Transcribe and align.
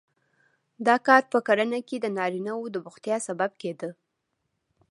دا 0.87 0.95
کار 1.07 1.23
په 1.31 1.39
کرنه 1.47 1.79
کې 1.87 1.97
د 2.01 2.05
نارینه 2.17 2.51
وو 2.55 2.71
د 2.73 2.75
بوختیا 2.85 3.17
سبب 3.27 3.51
کېده 3.61 3.89